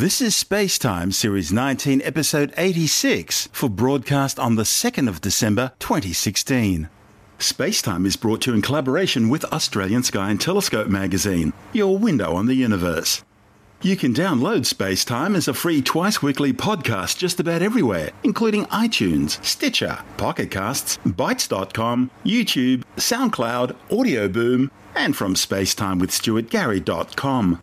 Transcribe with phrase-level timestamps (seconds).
[0.00, 6.88] This is Spacetime Series 19, Episode 86, for broadcast on the 2nd of December 2016.
[7.38, 12.34] Spacetime is brought to you in collaboration with Australian Sky and Telescope magazine, your window
[12.34, 13.22] on the universe.
[13.82, 19.44] You can download Spacetime as a free twice weekly podcast just about everywhere, including iTunes,
[19.44, 27.62] Stitcher, Pocket Casts, Bitesz.com, YouTube, SoundCloud, Audio Boom, and from spacetimewithstuartgary.com.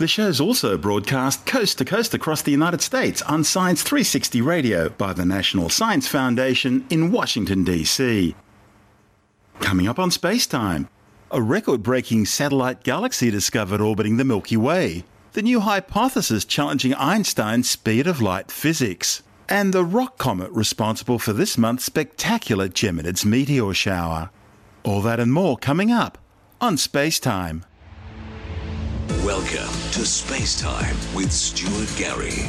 [0.00, 4.88] The show's also broadcast coast to coast across the United States on Science 360 Radio
[4.88, 8.34] by the National Science Foundation in Washington, D.C.
[9.60, 10.88] Coming up on Spacetime,
[11.30, 17.68] a record breaking satellite galaxy discovered orbiting the Milky Way, the new hypothesis challenging Einstein's
[17.68, 23.74] speed of light physics, and the rock comet responsible for this month's spectacular Geminids meteor
[23.74, 24.30] shower.
[24.82, 26.16] All that and more coming up
[26.58, 27.64] on Spacetime.
[29.30, 32.48] Welcome to Space Time with Stuart Gary.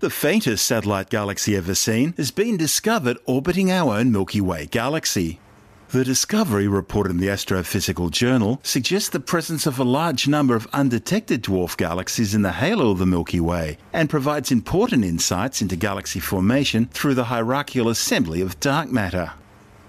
[0.00, 5.40] The faintest satellite galaxy ever seen has been discovered orbiting our own Milky Way galaxy.
[5.90, 10.68] The discovery, reported in the Astrophysical Journal, suggests the presence of a large number of
[10.70, 15.76] undetected dwarf galaxies in the halo of the Milky Way and provides important insights into
[15.76, 19.32] galaxy formation through the hierarchical assembly of dark matter.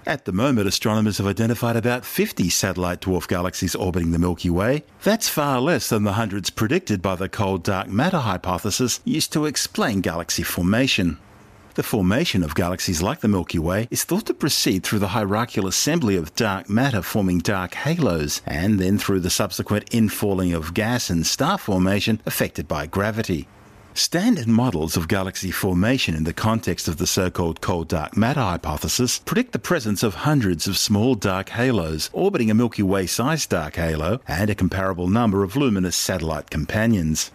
[0.06, 4.84] At the moment, astronomers have identified about 50 satellite dwarf galaxies orbiting the Milky Way.
[5.02, 9.44] That's far less than the hundreds predicted by the cold dark matter hypothesis used to
[9.44, 11.18] explain galaxy formation.
[11.74, 15.68] The formation of galaxies like the Milky Way is thought to proceed through the hierarchical
[15.68, 21.10] assembly of dark matter forming dark halos, and then through the subsequent infalling of gas
[21.10, 23.46] and star formation affected by gravity.
[23.94, 28.40] Standard models of galaxy formation in the context of the so called cold dark matter
[28.40, 33.48] hypothesis predict the presence of hundreds of small dark halos orbiting a Milky Way sized
[33.48, 37.30] dark halo and a comparable number of luminous satellite companions.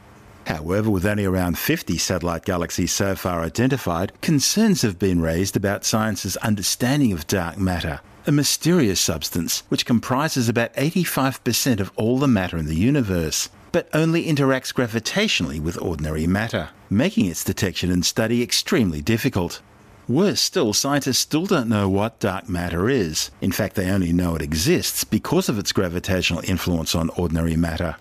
[0.45, 5.85] However, with only around 50 satellite galaxies so far identified, concerns have been raised about
[5.85, 12.27] science's understanding of dark matter, a mysterious substance which comprises about 85% of all the
[12.27, 18.05] matter in the universe, but only interacts gravitationally with ordinary matter, making its detection and
[18.05, 19.61] study extremely difficult.
[20.07, 23.31] Worse still, scientists still don't know what dark matter is.
[23.41, 27.95] In fact, they only know it exists because of its gravitational influence on ordinary matter.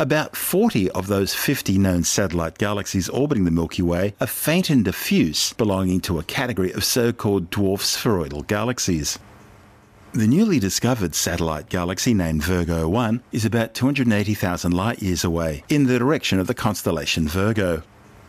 [0.00, 4.82] About 40 of those 50 known satellite galaxies orbiting the Milky Way are faint and
[4.82, 9.18] diffuse, belonging to a category of so called dwarf spheroidal galaxies.
[10.14, 15.84] The newly discovered satellite galaxy named Virgo 1 is about 280,000 light years away in
[15.84, 17.82] the direction of the constellation Virgo.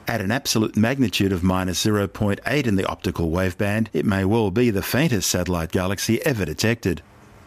[0.10, 4.72] At an absolute magnitude of minus 0.8 in the optical waveband, it may well be
[4.72, 7.02] the faintest satellite galaxy ever detected.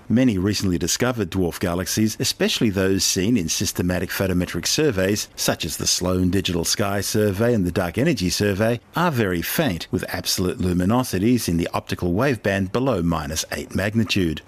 [0.08, 5.86] Many recently discovered dwarf galaxies, especially those seen in systematic photometric surveys, such as the
[5.86, 11.48] Sloan Digital Sky Survey and the Dark Energy Survey, are very faint, with absolute luminosities
[11.48, 14.42] in the optical waveband below minus 8 magnitude.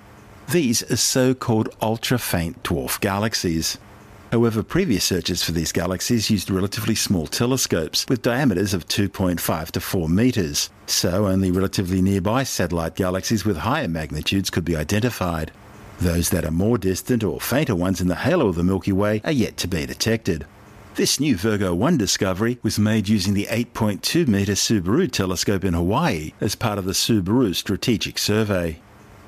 [0.51, 3.79] These are so called ultra faint dwarf galaxies.
[4.33, 9.81] However, previous searches for these galaxies used relatively small telescopes with diameters of 2.5 to
[9.81, 15.53] 4 metres, so only relatively nearby satellite galaxies with higher magnitudes could be identified.
[16.01, 19.23] Those that are more distant or fainter ones in the halo of the Milky Way
[19.25, 20.45] are yet to be detected.
[20.97, 26.33] This new Virgo 1 discovery was made using the 8.2 metre Subaru telescope in Hawaii
[26.41, 28.81] as part of the Subaru Strategic Survey.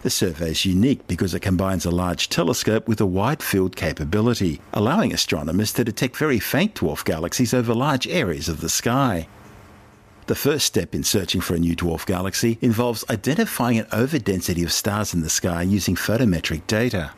[0.02, 4.60] The survey is unique because it combines a large telescope with a wide field capability,
[4.72, 9.26] allowing astronomers to detect very faint dwarf galaxies over large areas of the sky.
[10.26, 14.72] The first step in searching for a new dwarf galaxy involves identifying an overdensity of
[14.72, 17.10] stars in the sky using photometric data.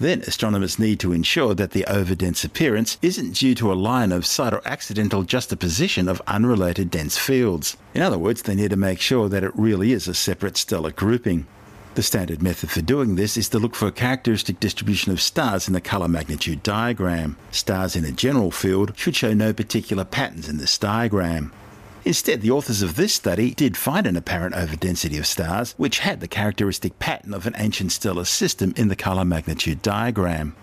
[0.00, 4.26] Then astronomers need to ensure that the overdense appearance isn't due to a line of
[4.26, 7.76] sight or accidental juxtaposition of unrelated dense fields.
[7.94, 10.90] In other words, they need to make sure that it really is a separate stellar
[10.90, 11.46] grouping.
[11.94, 15.68] The standard method for doing this is to look for a characteristic distribution of stars
[15.68, 17.36] in the colour magnitude diagram.
[17.52, 21.52] Stars in a general field should show no particular patterns in this diagram.
[22.04, 26.18] Instead, the authors of this study did find an apparent overdensity of stars which had
[26.18, 30.56] the characteristic pattern of an ancient stellar system in the colour magnitude diagram.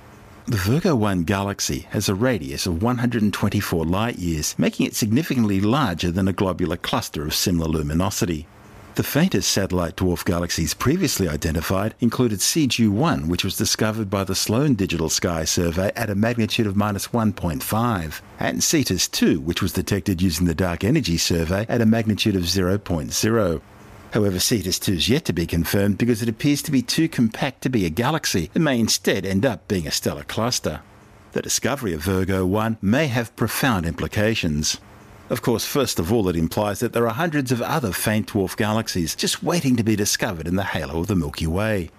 [0.47, 6.11] The Virgo 1 galaxy has a radius of 124 light years, making it significantly larger
[6.11, 8.47] than a globular cluster of similar luminosity.
[8.95, 14.35] The faintest satellite dwarf galaxies previously identified included Segue 1, which was discovered by the
[14.35, 19.71] Sloan Digital Sky Survey at a magnitude of minus 1.5, and Cetus 2, which was
[19.71, 23.61] detected using the Dark Energy Survey at a magnitude of 0.0.
[24.11, 27.61] However, Cetus 2 is yet to be confirmed because it appears to be too compact
[27.61, 30.81] to be a galaxy and may instead end up being a stellar cluster.
[31.31, 34.81] The discovery of Virgo 1 may have profound implications.
[35.31, 38.57] Of course, first of all, it implies that there are hundreds of other faint dwarf
[38.57, 41.89] galaxies just waiting to be discovered in the halo of the Milky Way.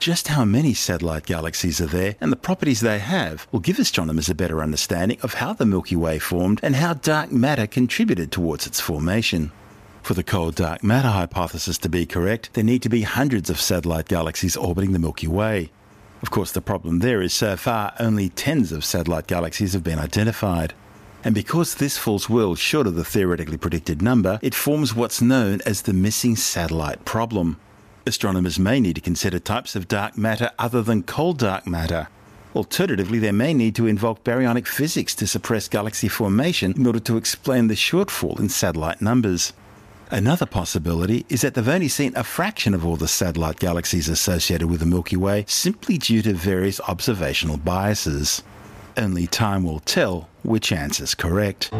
[0.00, 4.28] Just how many satellite galaxies are there and the properties they have will give astronomers
[4.28, 8.66] a better understanding of how the Milky Way formed and how dark matter contributed towards
[8.66, 9.52] its formation.
[10.02, 13.60] For the cold dark matter hypothesis to be correct, there need to be hundreds of
[13.60, 15.70] satellite galaxies orbiting the Milky Way.
[16.22, 20.00] Of course, the problem there is so far only tens of satellite galaxies have been
[20.00, 20.74] identified.
[21.22, 25.60] And because this falls well short of the theoretically predicted number, it forms what's known
[25.66, 27.58] as the missing satellite problem.
[28.06, 32.08] Astronomers may need to consider types of dark matter other than cold dark matter.
[32.56, 37.16] Alternatively, they may need to invoke baryonic physics to suppress galaxy formation in order to
[37.16, 39.52] explain the shortfall in satellite numbers.
[40.10, 44.68] Another possibility is that they've only seen a fraction of all the satellite galaxies associated
[44.68, 48.42] with the Milky Way simply due to various observational biases.
[48.96, 51.70] Only time will tell which answer's correct.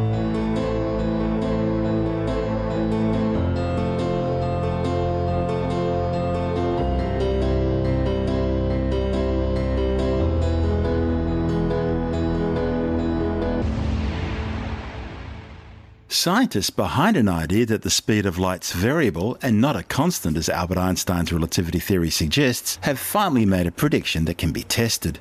[16.12, 20.50] Scientists behind an idea that the speed of light's variable and not a constant as
[20.50, 25.18] Albert Einstein's relativity theory suggests have finally made a prediction that can be tested.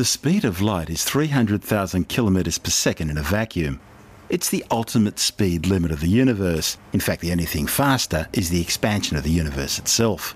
[0.00, 3.80] The speed of light is 300,000 kilometres per second in a vacuum.
[4.30, 6.78] It's the ultimate speed limit of the universe.
[6.94, 10.34] In fact, the only thing faster is the expansion of the universe itself.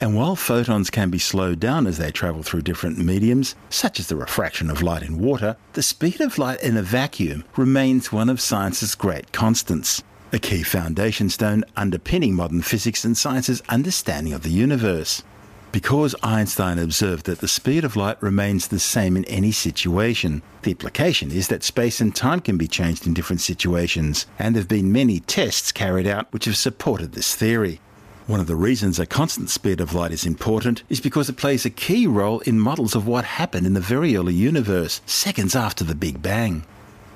[0.00, 4.06] And while photons can be slowed down as they travel through different mediums, such as
[4.06, 8.30] the refraction of light in water, the speed of light in a vacuum remains one
[8.30, 14.44] of science's great constants, a key foundation stone underpinning modern physics and science's understanding of
[14.44, 15.24] the universe.
[15.72, 20.72] Because Einstein observed that the speed of light remains the same in any situation, the
[20.72, 24.68] implication is that space and time can be changed in different situations, and there have
[24.68, 27.80] been many tests carried out which have supported this theory.
[28.26, 31.64] One of the reasons a constant speed of light is important is because it plays
[31.64, 35.84] a key role in models of what happened in the very early universe, seconds after
[35.84, 36.64] the Big Bang.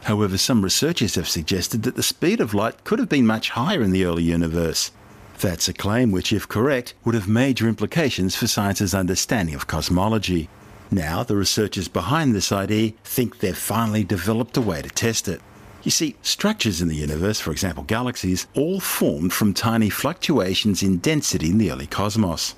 [0.04, 3.82] However, some researchers have suggested that the speed of light could have been much higher
[3.82, 4.92] in the early universe,
[5.38, 10.48] that's a claim which, if correct, would have major implications for science's understanding of cosmology.
[10.90, 15.40] Now, the researchers behind this idea think they've finally developed a way to test it.
[15.82, 20.98] You see, structures in the universe, for example galaxies, all formed from tiny fluctuations in
[20.98, 22.54] density in the early cosmos.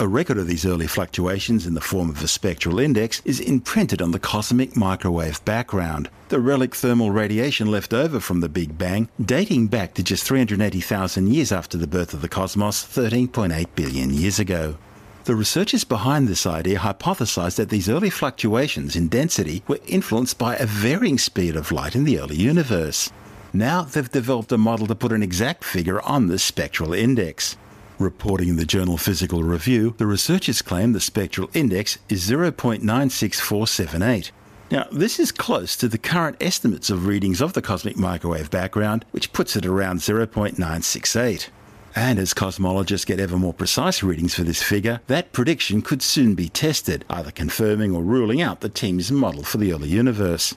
[0.00, 4.00] A record of these early fluctuations in the form of a spectral index is imprinted
[4.00, 9.10] on the cosmic microwave background, the relic thermal radiation left over from the Big Bang,
[9.22, 14.38] dating back to just 380,000 years after the birth of the cosmos 13.8 billion years
[14.38, 14.78] ago.
[15.24, 20.56] The researchers behind this idea hypothesized that these early fluctuations in density were influenced by
[20.56, 23.12] a varying speed of light in the early universe.
[23.52, 27.58] Now they've developed a model to put an exact figure on this spectral index.
[28.00, 34.30] Reporting in the journal Physical Review, the researchers claim the spectral index is 0.96478.
[34.70, 39.04] Now, this is close to the current estimates of readings of the cosmic microwave background,
[39.10, 41.48] which puts it around 0.968.
[41.94, 46.34] And as cosmologists get ever more precise readings for this figure, that prediction could soon
[46.34, 50.54] be tested, either confirming or ruling out the team's model for the early universe.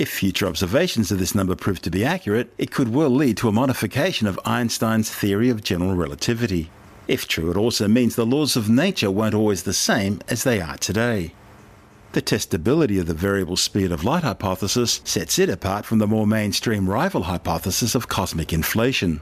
[0.00, 3.50] If future observations of this number prove to be accurate, it could well lead to
[3.50, 6.70] a modification of Einstein's theory of general relativity.
[7.06, 10.58] If true, it also means the laws of nature weren't always the same as they
[10.58, 11.34] are today.
[12.12, 16.26] The testability of the variable speed of light hypothesis sets it apart from the more
[16.26, 19.20] mainstream rival hypothesis of cosmic inflation.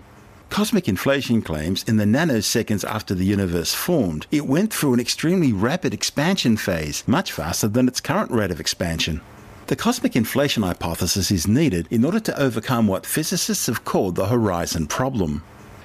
[0.49, 5.52] Cosmic inflation claims in the nanoseconds after the universe formed, it went through an extremely
[5.52, 9.20] rapid expansion phase, much faster than its current rate of expansion.
[9.69, 14.29] The cosmic inflation hypothesis is needed in order to overcome what physicists have called the
[14.29, 15.43] horizon problem.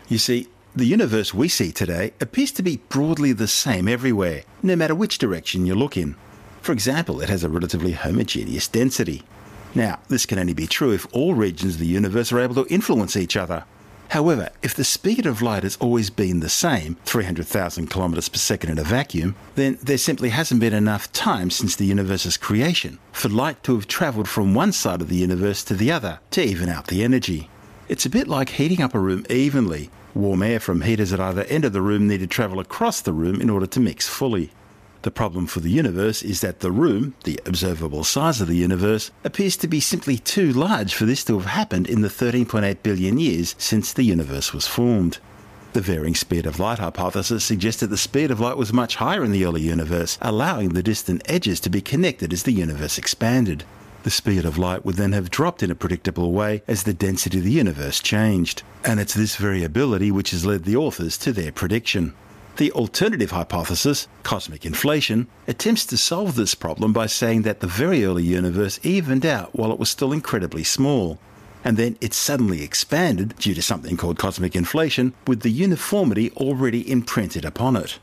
[0.08, 4.78] You see, the universe we see today appears to be broadly the same everywhere, no
[4.78, 6.16] matter which direction you look in.
[6.62, 9.24] For example, it has a relatively homogeneous density.
[9.76, 12.74] Now, this can only be true if all regions of the universe are able to
[12.74, 13.66] influence each other.
[14.14, 18.70] However, if the speed of light has always been the same, 300,000 kilometers per second
[18.70, 23.30] in a vacuum, then there simply hasn't been enough time since the universe's creation for
[23.30, 26.70] light to have traveled from one side of the universe to the other to even
[26.70, 27.50] out the energy.
[27.90, 29.90] It's a bit like heating up a room evenly.
[30.14, 33.14] Warm air from heaters at either end of the room need to travel across the
[33.14, 34.52] room in order to mix fully.
[35.04, 39.12] The problem for the universe is that the room, the observable size of the universe,
[39.26, 43.20] appears to be simply too large for this to have happened in the 13.8 billion
[43.20, 45.18] years since the universe was formed.
[45.74, 49.34] The varying speed of light hypothesis suggested the speed of light was much higher in
[49.34, 53.66] the early universe, allowing the distant edges to be connected as the universe expanded.
[54.04, 57.40] The speed of light would then have dropped in a predictable way as the density
[57.40, 61.52] of the universe changed, and it's this variability which has led the authors to their
[61.52, 62.14] prediction.
[62.58, 68.06] The alternative hypothesis, cosmic inflation, attempts to solve this problem by saying that the very
[68.06, 71.18] early universe evened out while it was still incredibly small,
[71.64, 76.90] and then it suddenly expanded due to something called cosmic inflation with the uniformity already
[76.92, 77.98] imprinted upon it.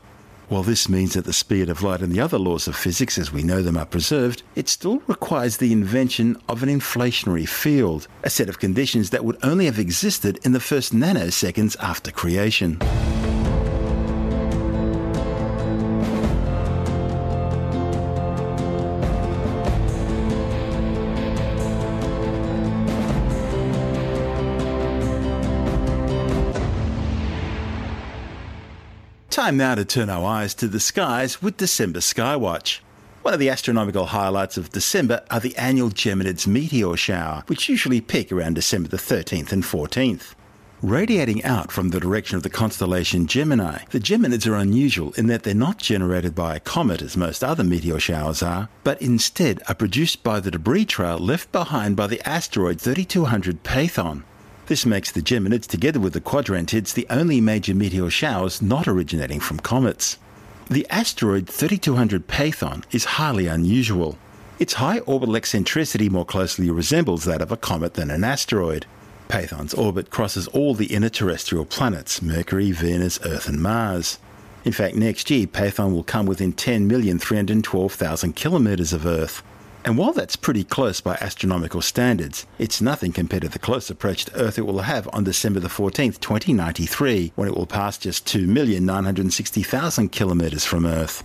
[0.49, 3.31] While this means that the speed of light and the other laws of physics as
[3.31, 8.29] we know them are preserved, it still requires the invention of an inflationary field, a
[8.29, 12.81] set of conditions that would only have existed in the first nanoseconds after creation.
[29.51, 32.79] Time now to turn our eyes to the skies with December Skywatch.
[33.21, 37.99] One of the astronomical highlights of December are the annual Geminids meteor shower, which usually
[37.99, 40.35] peak around December the 13th and 14th.
[40.81, 45.43] Radiating out from the direction of the constellation Gemini, the Geminids are unusual in that
[45.43, 49.75] they're not generated by a comet as most other meteor showers are, but instead are
[49.75, 54.23] produced by the debris trail left behind by the asteroid 3200 Phaethon.
[54.71, 59.41] This makes the Geminids, together with the Quadrantids, the only major meteor showers not originating
[59.41, 60.17] from comets.
[60.69, 64.17] The asteroid 3200 Phaethon is highly unusual.
[64.59, 68.85] Its high orbital eccentricity more closely resembles that of a comet than an asteroid.
[69.27, 74.19] Phaethon's orbit crosses all the inner terrestrial planets Mercury, Venus, Earth, and Mars.
[74.63, 79.43] In fact, next year, Phaethon will come within 10,312,000 kilometres of Earth,
[79.83, 84.25] and while that's pretty close by astronomical standards, it's nothing compared to the close approach
[84.25, 88.25] to Earth it will have on December the 14th, 2093, when it will pass just
[88.27, 91.23] 2,960,000 kilometres from Earth.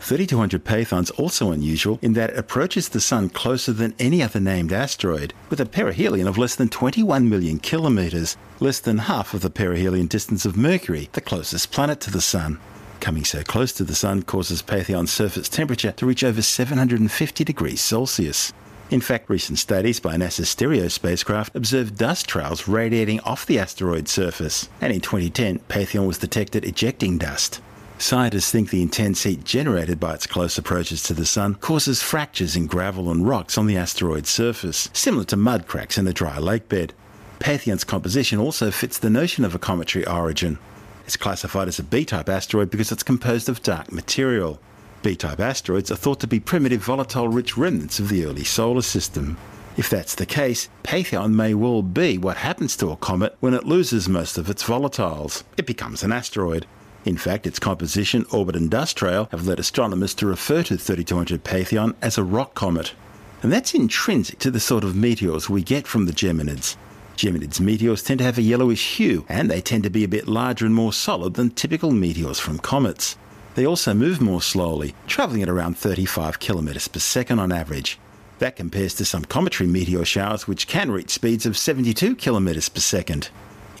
[0.00, 4.72] 3200 Phaethon's also unusual in that it approaches the Sun closer than any other named
[4.72, 9.50] asteroid, with a perihelion of less than 21 million kilometres, less than half of the
[9.50, 12.60] perihelion distance of Mercury, the closest planet to the Sun.
[13.06, 17.80] Coming so close to the Sun causes Phaethon's surface temperature to reach over 750 degrees
[17.80, 18.52] Celsius.
[18.90, 24.10] In fact, recent studies by NASA's Stereo spacecraft observed dust trails radiating off the asteroid's
[24.10, 27.60] surface, and in 2010, Phaethon was detected ejecting dust.
[27.98, 32.56] Scientists think the intense heat generated by its close approaches to the Sun causes fractures
[32.56, 36.40] in gravel and rocks on the asteroid's surface, similar to mud cracks in a dry
[36.40, 36.92] lake bed.
[37.38, 40.58] Phaethon's composition also fits the notion of a cometary origin.
[41.06, 44.58] It's classified as a B-type asteroid because it's composed of dark material.
[45.02, 49.38] B-type asteroids are thought to be primitive volatile-rich remnants of the early solar system.
[49.76, 53.66] If that's the case, Phaethon may well be what happens to a comet when it
[53.66, 55.44] loses most of its volatiles.
[55.56, 56.66] It becomes an asteroid.
[57.04, 61.44] In fact, its composition, orbit, and dust trail have led astronomers to refer to 3200
[61.44, 62.94] Phaethon as a rock comet.
[63.44, 66.76] And that's intrinsic to the sort of meteors we get from the Geminids.
[67.16, 70.28] Geminids meteors tend to have a yellowish hue, and they tend to be a bit
[70.28, 73.16] larger and more solid than typical meteors from comets.
[73.54, 77.98] They also move more slowly, travelling at around 35 kilometres per second on average.
[78.38, 82.80] That compares to some cometary meteor showers which can reach speeds of 72 kilometres per
[82.80, 83.30] second.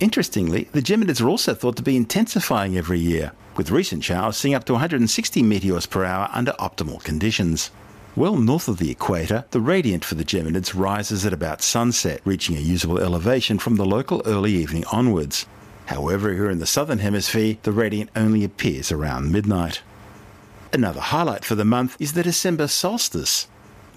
[0.00, 4.54] Interestingly, the Geminids are also thought to be intensifying every year, with recent showers seeing
[4.54, 7.70] up to 160 meteors per hour under optimal conditions.
[8.16, 12.56] Well north of the equator, the radiant for the Geminids rises at about sunset, reaching
[12.56, 15.44] a usable elevation from the local early evening onwards.
[15.84, 19.82] However, here in the southern hemisphere, the radiant only appears around midnight.
[20.72, 23.48] Another highlight for the month is the December solstice.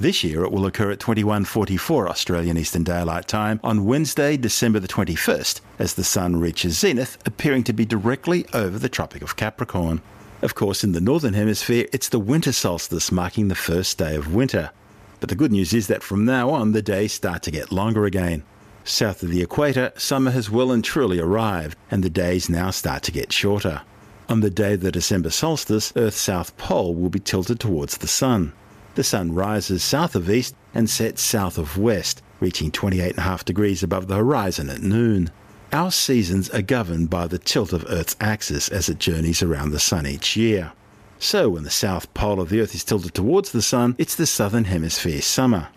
[0.02, 4.90] This year it will occur at 21:44 Australian Eastern Daylight Time on Wednesday, December the
[4.90, 10.02] 21st, as the sun reaches zenith, appearing to be directly over the Tropic of Capricorn.
[10.42, 14.34] Of course, in the Northern Hemisphere, it's the winter solstice marking the first day of
[14.34, 14.72] winter.
[15.20, 18.06] But the good news is that from now on, the days start to get longer
[18.06, 18.44] again.
[18.86, 23.04] South of the equator, summer has well and truly arrived, and the days now start
[23.04, 23.82] to get shorter.
[24.30, 28.08] On the day of the December solstice, Earth's south pole will be tilted towards the
[28.08, 28.54] sun.
[28.96, 34.08] The sun rises south of east and sets south of west, reaching 28.5 degrees above
[34.08, 35.32] the horizon at noon.
[35.72, 39.80] Our seasons are governed by the tilt of Earth's axis as it journeys around the
[39.80, 40.72] Sun each year.
[41.20, 44.26] So, when the south pole of the Earth is tilted towards the Sun, it's the
[44.26, 45.68] southern hemisphere summer.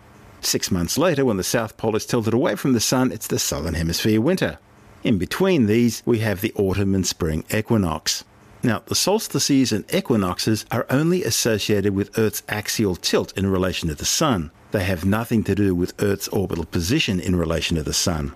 [0.41, 3.37] Six months later, when the south pole is tilted away from the Sun, it's the
[3.37, 4.57] southern hemisphere winter.
[5.03, 8.23] In between these, we have the autumn and spring equinox.
[8.63, 13.95] Now, the solstices and equinoxes are only associated with Earth's axial tilt in relation to
[13.95, 14.49] the Sun.
[14.71, 18.33] They have nothing to do with Earth's orbital position in relation to the Sun.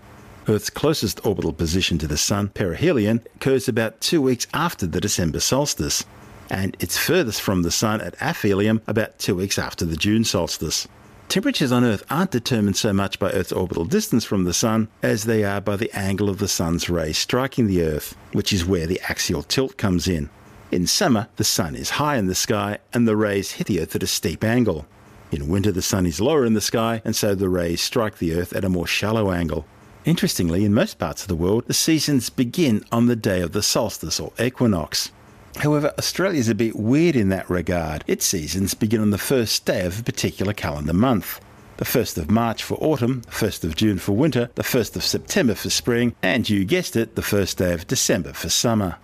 [0.50, 5.42] Earth's closest orbital position to the Sun, perihelion, occurs about two weeks after the December
[5.42, 6.06] solstice,
[6.50, 10.88] and it's furthest from the Sun at aphelion about two weeks after the June solstice.
[11.28, 15.26] Temperatures on Earth aren't determined so much by Earth's orbital distance from the Sun as
[15.26, 18.88] they are by the angle of the Sun's rays striking the Earth, which is where
[18.88, 20.30] the axial tilt comes in.
[20.72, 23.98] In summer, the Sun is high in the sky and the rays hit the Earth
[23.98, 24.86] at a steep angle.
[25.30, 28.34] In winter, the Sun is lower in the sky and so the rays strike the
[28.34, 29.66] Earth at a more shallow angle.
[30.08, 33.62] Interestingly, in most parts of the world, the seasons begin on the day of the
[33.62, 35.12] solstice or equinox.
[35.58, 38.06] However, Australia is a bit weird in that regard.
[38.08, 41.42] Its seasons begin on the first day of a particular calendar month.
[41.76, 45.04] The 1st of March for autumn, the 1st of June for winter, the 1st of
[45.04, 48.96] September for spring, and you guessed it, the 1st day of December for summer.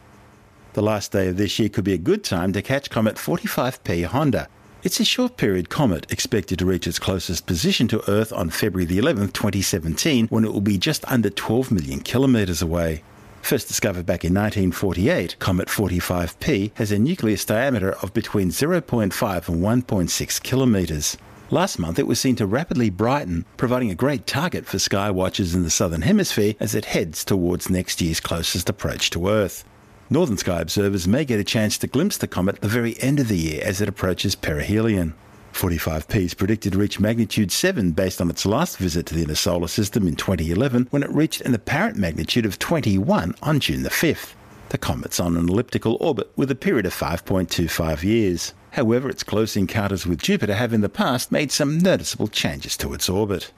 [0.71, 4.05] The last day of this year could be a good time to catch Comet 45P
[4.05, 4.47] Honda.
[4.83, 8.83] It's a short period comet expected to reach its closest position to Earth on February
[8.83, 13.01] the 11th, 2017, when it will be just under 12 million kilometres away.
[13.41, 19.85] First discovered back in 1948, Comet 45P has a nucleus diameter of between 0.5 and
[19.85, 21.17] 1.6 kilometres.
[21.49, 25.55] Last month, it was seen to rapidly brighten, providing a great target for sky watchers
[25.55, 29.63] in the southern hemisphere as it heads towards next year's closest approach to Earth.
[30.09, 33.19] Northern sky observers may get a chance to glimpse the comet at the very end
[33.19, 35.13] of the year as it approaches perihelion.
[35.53, 39.35] 45P is predicted to reach magnitude 7 based on its last visit to the inner
[39.35, 43.89] solar system in 2011 when it reached an apparent magnitude of 21 on June the
[43.89, 44.33] 5th.
[44.69, 48.53] The comet's on an elliptical orbit with a period of 5.25 years.
[48.71, 52.93] However, its close encounters with Jupiter have in the past made some noticeable changes to
[52.93, 53.51] its orbit.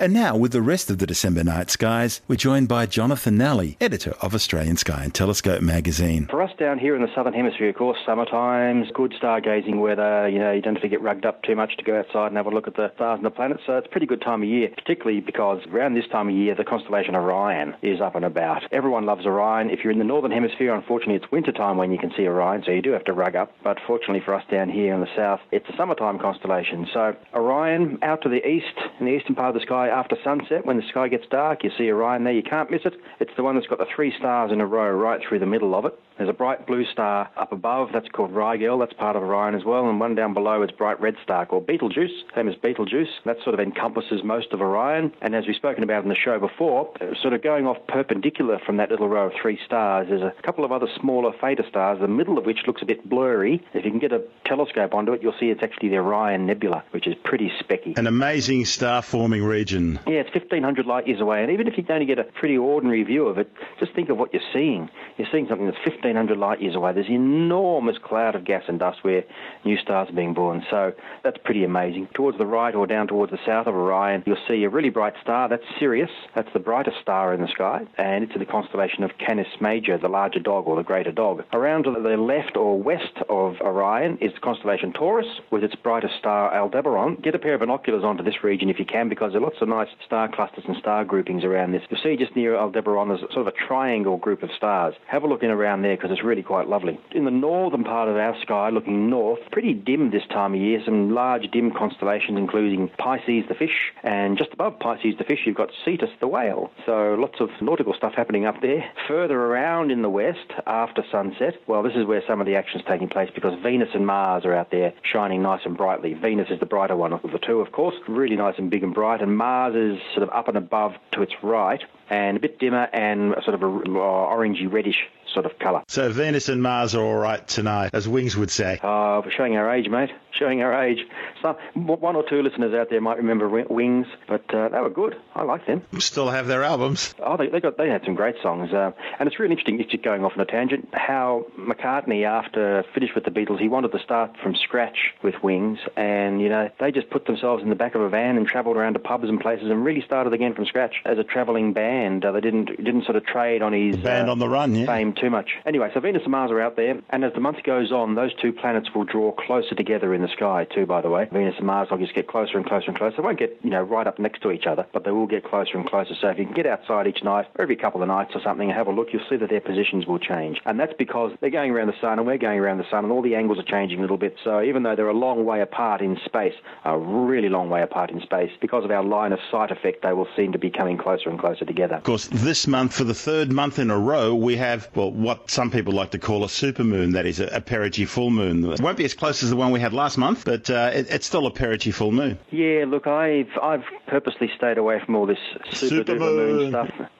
[0.00, 3.76] And now, with the rest of the December night skies, we're joined by Jonathan Nally,
[3.82, 6.26] editor of Australian Sky and Telescope magazine.
[6.30, 10.26] For us down here in the southern hemisphere, of course, summertime's good stargazing weather.
[10.26, 12.38] You know, you don't have to get rugged up too much to go outside and
[12.38, 13.60] have a look at the stars and the planets.
[13.66, 16.54] So it's a pretty good time of year, particularly because around this time of year,
[16.54, 18.62] the constellation Orion is up and about.
[18.72, 19.68] Everyone loves Orion.
[19.68, 22.62] If you're in the northern hemisphere, unfortunately, it's winter time when you can see Orion,
[22.64, 23.52] so you do have to rug up.
[23.62, 26.88] But fortunately for us down here in the south, it's a summertime constellation.
[26.90, 30.64] So Orion out to the east, in the eastern part of the sky, after sunset,
[30.64, 32.32] when the sky gets dark, you see Orion there.
[32.32, 32.94] You can't miss it.
[33.18, 35.74] It's the one that's got the three stars in a row right through the middle
[35.74, 35.98] of it.
[36.20, 37.92] There's a bright blue star up above.
[37.94, 38.76] That's called Rigel.
[38.76, 39.88] That's part of Orion as well.
[39.88, 42.12] And one down below is bright red star called Betelgeuse.
[42.34, 43.08] Same as Beetlejuice.
[43.24, 45.14] That sort of encompasses most of Orion.
[45.22, 48.58] And as we've spoken about in the show before, uh, sort of going off perpendicular
[48.66, 52.00] from that little row of three stars, there's a couple of other smaller, fainter stars,
[52.00, 53.64] the middle of which looks a bit blurry.
[53.72, 56.84] If you can get a telescope onto it, you'll see it's actually the Orion Nebula,
[56.90, 57.96] which is pretty specky.
[57.96, 59.98] An amazing star forming region.
[60.06, 61.42] Yeah, it's 1,500 light years away.
[61.42, 64.18] And even if you only get a pretty ordinary view of it, just think of
[64.18, 64.90] what you're seeing.
[65.16, 65.82] You're seeing something that's
[66.14, 66.92] 1,500 light years away.
[66.92, 69.24] There's an enormous cloud of gas and dust where
[69.64, 70.64] new stars are being born.
[70.70, 70.92] So
[71.22, 72.08] that's pretty amazing.
[72.14, 75.14] Towards the right or down towards the south of Orion, you'll see a really bright
[75.22, 75.48] star.
[75.48, 76.10] That's Sirius.
[76.34, 77.86] That's the brightest star in the sky.
[77.98, 81.44] And it's in the constellation of Canis Major, the larger dog or the greater dog.
[81.52, 86.14] Around to the left or west of Orion is the constellation Taurus with its brightest
[86.18, 87.16] star Aldebaran.
[87.16, 89.60] Get a pair of binoculars onto this region if you can because there are lots
[89.60, 91.82] of nice star clusters and star groupings around this.
[91.88, 94.94] You'll see just near Aldebaran there's sort of a triangle group of stars.
[95.06, 96.98] Have a look in around there because it's really quite lovely.
[97.12, 100.80] In the northern part of our sky, looking north, pretty dim this time of year.
[100.84, 105.56] Some large dim constellations, including Pisces the fish, and just above Pisces the fish, you've
[105.56, 106.70] got Cetus the whale.
[106.86, 108.90] So lots of nautical stuff happening up there.
[109.08, 112.84] Further around in the west, after sunset, well, this is where some of the action's
[112.88, 116.14] taking place because Venus and Mars are out there shining nice and brightly.
[116.14, 118.94] Venus is the brighter one of the two, of course, really nice and big and
[118.94, 122.58] bright, and Mars is sort of up and above to its right and a bit
[122.58, 125.82] dimmer and sort of a uh, orangey reddish sort of colour.
[125.88, 128.78] So Venus and Mars are all right tonight, as Wings would say.
[128.82, 130.10] Oh, we're showing our age, mate.
[130.38, 130.98] Showing our age.
[131.42, 135.16] Some, one or two listeners out there might remember Wings, but uh, they were good.
[135.34, 135.82] I like them.
[135.98, 137.14] Still have their albums.
[137.18, 139.80] Oh, they, they got they had some great songs, uh, and it's really interesting.
[139.80, 143.68] It's just going off on a tangent, how McCartney, after finished with the Beatles, he
[143.68, 147.68] wanted to start from scratch with Wings, and you know they just put themselves in
[147.68, 150.32] the back of a van and travelled around to pubs and places and really started
[150.32, 152.24] again from scratch as a travelling band.
[152.24, 154.86] Uh, they didn't didn't sort of trade on his band uh, on the run, yeah.
[154.86, 155.50] fame too much.
[155.66, 158.32] Anyway, so Venus and Mars are out there, and as the month goes on, those
[158.40, 160.86] two planets will draw closer together in the sky too.
[160.86, 163.16] By the way, Venus and Mars will just get closer and closer and closer.
[163.18, 165.44] They won't get you know right up next to each other, but they will get
[165.44, 166.14] closer and closer.
[166.20, 168.68] So if you can get outside each night, or every couple of nights or something,
[168.68, 171.50] and have a look, you'll see that their positions will change, and that's because they're
[171.50, 173.62] going around the sun and we're going around the sun, and all the angles are
[173.70, 174.36] changing a little bit.
[174.42, 176.54] So even though they're a long way apart in space,
[176.84, 180.12] a really long way apart in space, because of our line of sight effect, they
[180.12, 181.96] will seem to be coming closer and closer together.
[181.96, 185.50] Of course, this month, for the third month in a row, we have, well, what
[185.50, 188.64] some people like to call a supermoon, that is a, a perigee full moon.
[188.72, 191.10] It won't be as close as the one we had last month, but uh, it,
[191.10, 192.38] it's still a perigee full moon.
[192.50, 195.38] Yeah, look, I've I've purposely stayed away from all this
[195.72, 197.10] super duper moon stuff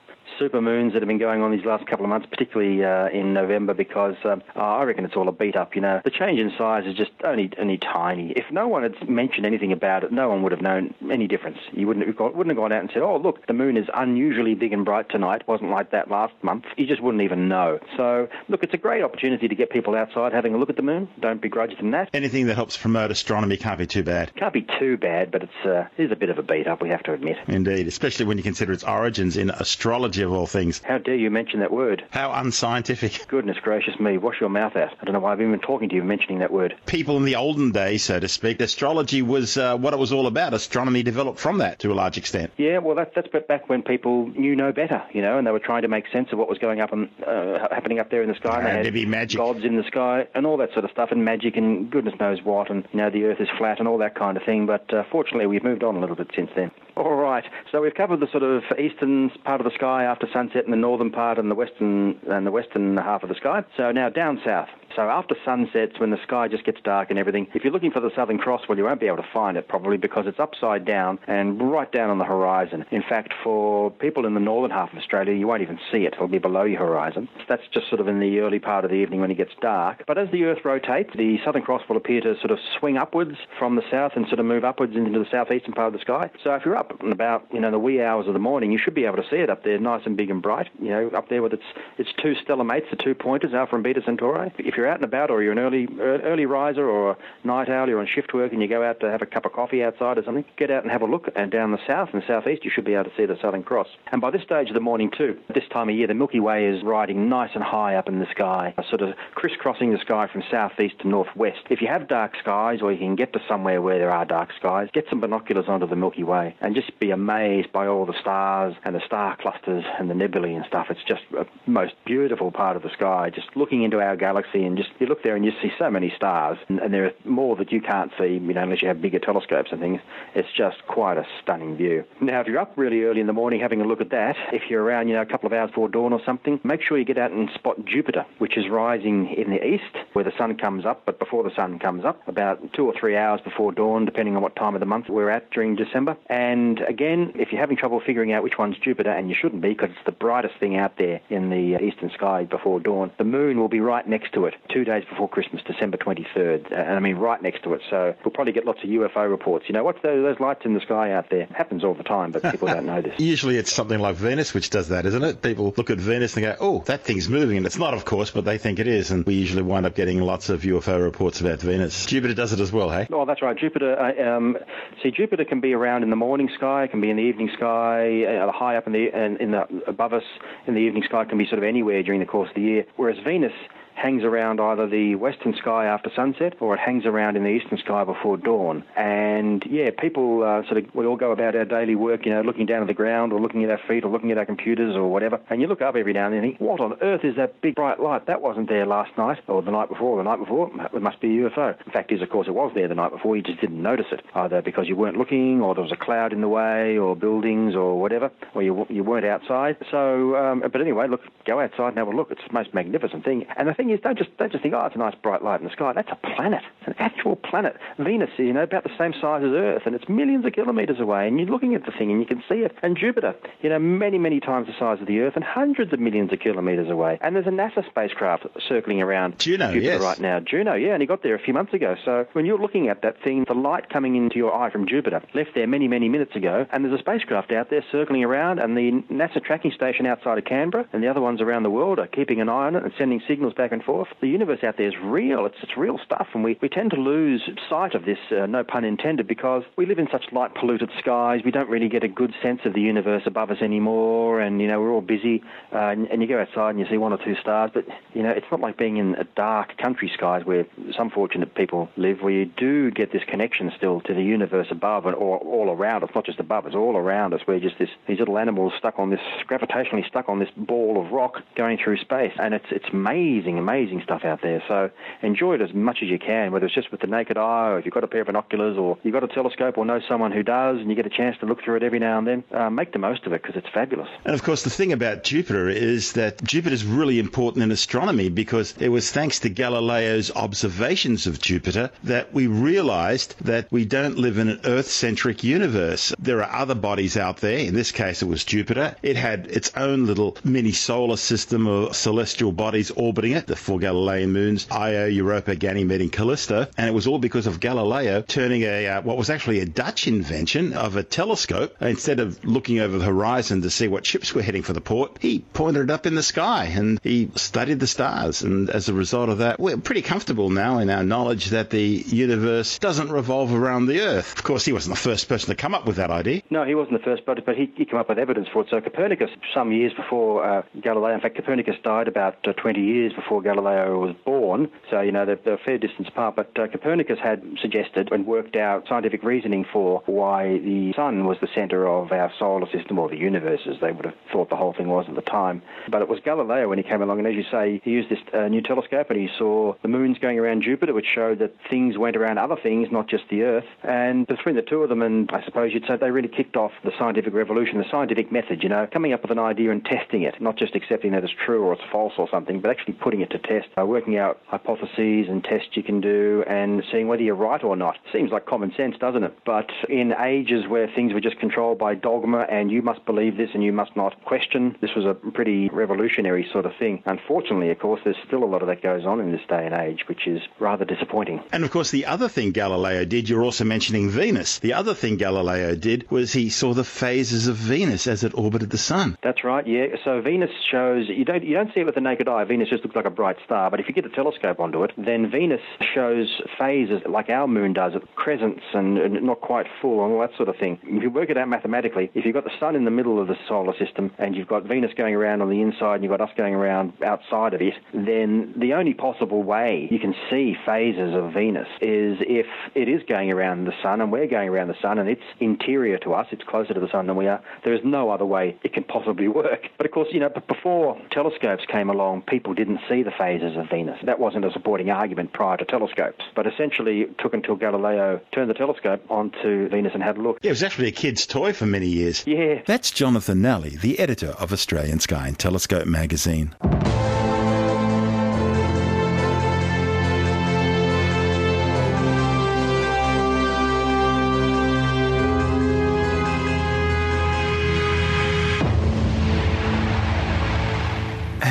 [0.41, 3.31] super moons that have been going on these last couple of months, particularly uh, in
[3.31, 5.75] November, because um, I reckon it's all a beat up.
[5.75, 8.31] You know, the change in size is just only only tiny.
[8.31, 11.59] If no one had mentioned anything about it, no one would have known any difference.
[11.73, 13.85] You wouldn't have got, wouldn't have gone out and said, "Oh, look, the moon is
[13.93, 16.65] unusually big and bright tonight." It wasn't like that last month.
[16.75, 17.77] You just wouldn't even know.
[17.95, 20.81] So, look, it's a great opportunity to get people outside having a look at the
[20.81, 21.07] moon.
[21.19, 22.09] Don't begrudge them that.
[22.15, 24.33] Anything that helps promote astronomy can't be too bad.
[24.35, 26.81] Can't be too bad, but it's uh, it is a bit of a beat up.
[26.81, 27.37] We have to admit.
[27.47, 30.81] Indeed, especially when you consider its origins in astrology of all things.
[30.83, 32.03] How dare you mention that word?
[32.09, 33.27] How unscientific.
[33.27, 34.93] Goodness gracious me, wash your mouth out.
[34.99, 36.75] I don't know why I've even been talking to you mentioning that word.
[36.85, 40.27] People in the olden days, so to speak, astrology was uh, what it was all
[40.27, 40.53] about.
[40.53, 42.51] Astronomy developed from that to a large extent.
[42.57, 45.59] Yeah, well, that, that's back when people knew no better, you know, and they were
[45.59, 48.29] trying to make sense of what was going up and uh, happening up there in
[48.29, 48.57] the sky.
[48.57, 49.37] And, they had had be magic.
[49.37, 52.41] gods in the sky and all that sort of stuff, and magic and goodness knows
[52.43, 54.65] what, and you know the Earth is flat and all that kind of thing.
[54.65, 56.71] But uh, fortunately, we've moved on a little bit since then.
[56.95, 60.65] All right, so we've covered the sort of eastern part of the sky after sunset,
[60.65, 63.63] in the northern part and the western and the western half of the sky.
[63.77, 64.69] So now down south.
[64.95, 68.01] So after sunsets, when the sky just gets dark and everything, if you're looking for
[68.01, 70.85] the Southern Cross, well, you won't be able to find it probably because it's upside
[70.85, 72.85] down and right down on the horizon.
[72.91, 76.13] In fact, for people in the northern half of Australia, you won't even see it.
[76.13, 77.29] It'll be below your horizon.
[77.47, 80.03] That's just sort of in the early part of the evening when it gets dark.
[80.07, 83.37] But as the Earth rotates, the Southern Cross will appear to sort of swing upwards
[83.57, 86.29] from the south and sort of move upwards into the southeastern part of the sky.
[86.43, 88.77] So if you're up and about, you know, the wee hours of the morning, you
[88.77, 90.69] should be able to see it up there, nice and big and bright.
[90.81, 91.63] You know, up there with its
[91.97, 94.51] its two stellar mates, the two pointers, Alpha and Beta Centauri.
[94.57, 97.87] If you're out and about, or you're an early early riser or a night owl,
[97.87, 100.17] you're on shift work, and you go out to have a cup of coffee outside
[100.17, 101.29] or something, get out and have a look.
[101.35, 103.87] And down the south and southeast, you should be able to see the Southern Cross.
[104.11, 106.65] And by this stage of the morning too, this time of year, the Milky Way
[106.65, 110.43] is riding nice and high up in the sky, sort of crisscrossing the sky from
[110.49, 111.59] southeast to northwest.
[111.69, 114.49] If you have dark skies, or you can get to somewhere where there are dark
[114.57, 118.19] skies, get some binoculars onto the Milky Way and just be amazed by all the
[118.19, 120.87] stars and the star clusters and the nebulae and stuff.
[120.89, 123.29] It's just a most beautiful part of the sky.
[123.33, 126.11] Just looking into our galaxy and just you look there and you see so many
[126.15, 129.01] stars, and, and there are more that you can't see, you know, unless you have
[129.01, 130.01] bigger telescopes and things.
[130.35, 132.03] It's just quite a stunning view.
[132.19, 134.63] Now, if you're up really early in the morning having a look at that, if
[134.69, 137.05] you're around, you know, a couple of hours before dawn or something, make sure you
[137.05, 140.85] get out and spot Jupiter, which is rising in the east where the sun comes
[140.85, 144.35] up, but before the sun comes up, about two or three hours before dawn, depending
[144.35, 146.17] on what time of the month we're at during December.
[146.27, 149.75] And again, if you're having trouble figuring out which one's Jupiter, and you shouldn't be
[149.81, 153.59] because it's the brightest thing out there in the eastern sky before dawn, the moon
[153.59, 156.71] will be right next to it two days before Christmas, December 23rd.
[156.71, 157.81] And I mean, right next to it.
[157.89, 159.65] So we'll probably get lots of UFO reports.
[159.67, 161.47] You know, what's those, those lights in the sky out there?
[161.53, 163.13] happens all the time, but people don't know this.
[163.19, 165.41] Usually it's something like Venus which does that, isn't it?
[165.41, 167.57] People look at Venus and go, oh, that thing's moving.
[167.57, 169.11] And it's not, of course, but they think it is.
[169.11, 172.05] And we usually wind up getting lots of UFO reports about Venus.
[172.05, 173.07] Jupiter does it as well, hey?
[173.11, 173.57] Oh, that's right.
[173.57, 174.57] Jupiter, uh, um,
[175.03, 178.23] see, Jupiter can be around in the morning sky, can be in the evening sky,
[178.23, 180.23] uh, high up in the, in, in the above us
[180.67, 182.85] in the evening sky, can be sort of anywhere during the course of the year.
[182.97, 183.53] Whereas Venus
[184.01, 187.77] hangs around either the western sky after sunset or it hangs around in the eastern
[187.77, 188.83] sky before dawn.
[188.95, 192.41] And yeah, people uh, sort of, we all go about our daily work, you know,
[192.41, 194.95] looking down at the ground or looking at our feet or looking at our computers
[194.95, 195.39] or whatever.
[195.49, 197.61] And you look up every now and then and think, what on earth is that
[197.61, 198.25] big bright light?
[198.25, 200.71] That wasn't there last night or the night before, or the night before.
[200.93, 201.77] It must be a UFO.
[201.85, 203.35] The fact is, of course, it was there the night before.
[203.35, 206.33] You just didn't notice it, either because you weren't looking or there was a cloud
[206.33, 209.77] in the way or buildings or whatever, or you, you weren't outside.
[209.91, 212.31] So, um, but anyway, look, go outside and have a look.
[212.31, 213.45] It's the most magnificent thing.
[213.57, 215.61] And the thing is, don't just, don't just think, oh, it's a nice bright light
[215.61, 215.93] in the sky.
[215.93, 216.63] That's a planet.
[216.79, 217.77] It's an actual planet.
[217.97, 220.99] Venus is, you know, about the same size as Earth, and it's millions of kilometres
[220.99, 221.27] away.
[221.27, 222.75] And you're looking at the thing, and you can see it.
[222.81, 225.99] And Jupiter, you know, many, many times the size of the Earth, and hundreds of
[225.99, 227.17] millions of kilometres away.
[227.21, 230.01] And there's a NASA spacecraft circling around Juno, Jupiter yes.
[230.01, 230.39] right now.
[230.39, 231.95] Juno, yeah, and he got there a few months ago.
[232.03, 235.21] So when you're looking at that thing, the light coming into your eye from Jupiter
[235.33, 238.77] left there many, many minutes ago, and there's a spacecraft out there circling around, and
[238.77, 242.07] the NASA tracking station outside of Canberra, and the other ones around the world are
[242.07, 244.09] keeping an eye on it and sending signals back back and forth.
[244.19, 245.45] The universe out there is real.
[245.45, 248.65] It's, it's real stuff, and we, we tend to lose sight of this, uh, no
[248.65, 251.41] pun intended, because we live in such light polluted skies.
[251.45, 254.67] We don't really get a good sense of the universe above us anymore, and, you
[254.67, 257.23] know, we're all busy, uh, and, and you go outside and you see one or
[257.23, 260.65] two stars, but, you know, it's not like being in a dark country skies where
[260.97, 265.05] some fortunate people live, where you do get this connection still to the universe above
[265.05, 267.39] and all, all around us, not just above us, all around us.
[267.47, 271.13] We're just this, these little animals stuck on this, gravitationally stuck on this ball of
[271.13, 272.33] rock going through space.
[272.37, 274.63] And it's, it's amazing, amazing stuff out there.
[274.67, 274.89] So
[275.21, 277.79] enjoy it as much as you can, whether it's just with the naked eye or
[277.79, 280.31] if you've got a pair of binoculars or you've got a telescope or know someone
[280.31, 282.43] who does and you get a chance to look through it every now and then.
[282.51, 284.09] Uh, make the most of it because it's fabulous.
[284.25, 288.29] And of course, the thing about Jupiter is that Jupiter is really important in astronomy
[288.29, 294.17] because it was thanks to Galileo's observations of Jupiter that we realized that we don't
[294.17, 296.13] live in an Earth centric universe.
[296.19, 297.59] There are other bodies out there.
[297.59, 298.95] In this case, it was Jupiter.
[299.03, 303.79] It had its own little mini solar system of celestial bodies orbiting it, the four
[303.79, 306.67] Galilean moons, Io, Europa, Ganymede, and Callisto.
[306.77, 310.07] And it was all because of Galileo turning a uh, what was actually a Dutch
[310.07, 311.75] invention of a telescope.
[311.81, 315.17] Instead of looking over the horizon to see what ships were heading for the port,
[315.19, 318.41] he pointed it up in the sky and he studied the stars.
[318.41, 321.81] And as a result of that, we're pretty comfortable now in our knowledge that the
[321.81, 324.37] universe doesn't revolve around the Earth.
[324.37, 326.41] Of course, he wasn't the first person to come up with that idea.
[326.49, 328.69] No, he wasn't the first, but, but he, he came up with evidence for it.
[328.69, 333.13] So Copernicus, some years before uh, Galileo, in fact, Copernicus died about uh, 20 years
[333.13, 334.69] before Galileo was born.
[334.89, 336.35] So, you know, they're, they're a fair distance apart.
[336.35, 341.37] But uh, Copernicus had suggested and worked out scientific reasoning for why the sun was
[341.41, 344.55] the center of our solar system or the universe, as they would have thought the
[344.55, 345.61] whole thing was at the time.
[345.89, 348.19] But it was Galileo when he came along, and as you say, he used this
[348.33, 351.97] uh, new telescope and he saw the moons going around Jupiter, which showed that things
[351.97, 353.65] went around other things, not just the Earth.
[353.83, 356.71] And between the two of them, and I suppose you'd say they really kicked off
[356.83, 360.23] the scientific revolution, the scientific method, you know, coming up with an idea and testing
[360.23, 363.21] it, not just accepting that it's true or it's false or something, but actually putting
[363.21, 367.21] it to test, uh, working out hypotheses and tests you can do and seeing whether
[367.21, 367.97] you're right or not.
[368.11, 369.37] Seems like common sense, doesn't it?
[369.45, 373.49] But in ages where things were just controlled by dogma and you must believe this
[373.53, 377.03] and you must not question, this was a pretty revolutionary sort of thing.
[377.05, 379.73] Unfortunately, of course, there's still a lot of that goes on in this day and
[379.73, 381.41] age, which is rather disappointing.
[381.51, 384.59] And of course, the other thing Galileo did, you're also mentioning Venus.
[384.59, 388.69] The other thing Galileo did was he saw the phases of Venus as it orbited
[388.69, 389.17] the sun.
[389.23, 389.65] That's right.
[389.65, 389.87] Yeah.
[390.03, 392.43] So Venus shows you don't you don't see it with the naked eye.
[392.43, 393.69] Venus just looks like a bright star.
[393.69, 395.61] But if you get a telescope onto it, then Venus
[395.93, 400.35] shows phases like our moon does, crescents and, and not quite full and all that
[400.35, 400.79] sort of thing.
[400.81, 403.27] If you work it out mathematically, if you've got the sun in the middle of
[403.27, 406.19] the solar system and you've got Venus going around on the inside and you've got
[406.19, 411.13] us going around outside of it, then the only possible way you can see phases
[411.13, 414.81] of Venus is if it is going around the sun and we're going around the
[414.81, 417.39] sun and it's interior to us, it's closer to the sun than we are.
[417.63, 419.67] There is no other way it can possibly work.
[419.77, 423.69] But of course, you know, before telescopes came along, people didn't see the phases of
[423.69, 423.99] Venus.
[424.03, 426.23] That wasn't a supporting argument prior to telescopes.
[426.35, 430.39] But essentially, it took until Galileo turned the telescope onto Venus and had a look.
[430.41, 432.25] Yeah, it was actually a kid's toy for many years.
[432.25, 432.61] Yeah.
[432.65, 436.55] That's Jonathan Nally, the editor of Australian Sky and Telescope magazine.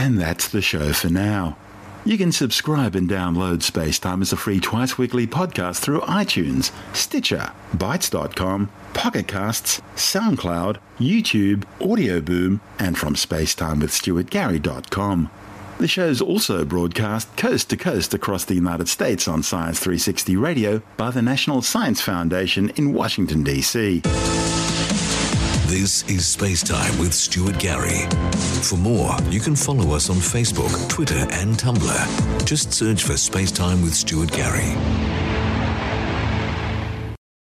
[0.00, 1.58] And that's the show for now.
[2.06, 7.52] You can subscribe and download Spacetime as a free twice weekly podcast through iTunes, Stitcher,
[7.76, 15.30] Bitesz.com, Pocket Casts, SoundCloud, YouTube, Audio Boom, and from spacetimewithstuartgary.com.
[15.76, 20.80] The show's also broadcast coast to coast across the United States on Science 360 Radio
[20.96, 24.00] by the National Science Foundation in Washington, D.C.
[25.70, 28.08] This is Spacetime with Stuart Gary.
[28.64, 32.44] For more, you can follow us on Facebook, Twitter, and Tumblr.
[32.44, 35.19] Just search for Spacetime with Stuart Gary.